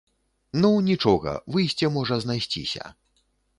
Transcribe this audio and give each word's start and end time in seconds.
Ну, 0.63 0.71
нічога, 0.87 1.35
выйсце 1.57 1.93
можа 1.99 2.19
знайсціся. 2.27 2.83